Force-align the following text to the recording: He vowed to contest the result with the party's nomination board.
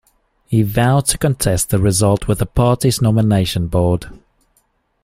He 0.47 0.63
vowed 0.63 1.05
to 1.09 1.17
contest 1.19 1.69
the 1.69 1.77
result 1.77 2.27
with 2.27 2.39
the 2.39 2.47
party's 2.47 3.03
nomination 3.03 3.67
board. 3.67 4.07